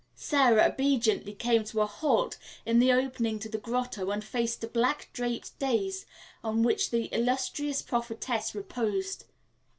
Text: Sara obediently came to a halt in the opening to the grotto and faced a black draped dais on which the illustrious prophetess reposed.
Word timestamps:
Sara 0.15 0.65
obediently 0.65 1.35
came 1.35 1.63
to 1.65 1.81
a 1.81 1.85
halt 1.85 2.39
in 2.65 2.79
the 2.79 2.91
opening 2.91 3.37
to 3.37 3.47
the 3.47 3.59
grotto 3.59 4.09
and 4.09 4.23
faced 4.23 4.63
a 4.63 4.67
black 4.67 5.11
draped 5.13 5.59
dais 5.59 6.07
on 6.43 6.63
which 6.63 6.89
the 6.89 7.05
illustrious 7.13 7.83
prophetess 7.83 8.55
reposed. 8.55 9.25